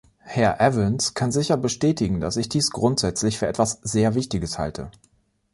Herr 0.21 0.59
Evans 0.59 1.13
kann 1.13 1.31
sicher 1.31 1.57
bestätigen, 1.57 2.21
dass 2.21 2.35
ich 2.35 2.49
dies 2.49 2.71
grundsätzlich 2.71 3.37
für 3.37 3.45
etwas 3.45 3.81
sehr 3.83 4.15
Wichtiges 4.15 4.57
halte. 4.57 4.89